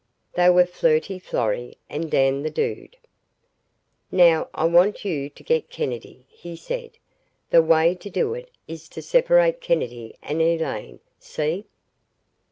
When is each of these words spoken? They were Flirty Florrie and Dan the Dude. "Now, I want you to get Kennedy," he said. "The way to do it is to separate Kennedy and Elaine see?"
They 0.33 0.49
were 0.49 0.65
Flirty 0.65 1.19
Florrie 1.19 1.77
and 1.87 2.09
Dan 2.09 2.41
the 2.41 2.49
Dude. 2.49 2.97
"Now, 4.11 4.49
I 4.51 4.65
want 4.65 5.05
you 5.05 5.29
to 5.29 5.43
get 5.43 5.69
Kennedy," 5.69 6.25
he 6.27 6.55
said. 6.55 6.93
"The 7.51 7.61
way 7.61 7.93
to 7.93 8.09
do 8.09 8.33
it 8.33 8.49
is 8.67 8.89
to 8.89 9.03
separate 9.03 9.61
Kennedy 9.61 10.15
and 10.23 10.41
Elaine 10.41 11.01
see?" 11.19 11.67